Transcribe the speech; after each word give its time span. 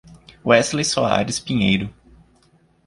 Wesley 0.43 0.81
Soares 0.83 1.37
Pinheiro 1.39 1.93